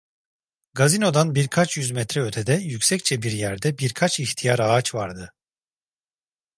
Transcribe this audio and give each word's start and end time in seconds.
Gazinodan 0.73 1.35
birkaç 1.35 1.77
yüz 1.77 1.91
metre 1.91 2.21
ötede, 2.21 2.53
yüksekçe 2.53 3.21
bir 3.21 3.31
yerde, 3.31 3.77
birkaç 3.77 4.19
ihtiyar 4.19 4.59
ağaç 4.59 4.95
vardı. 4.95 5.33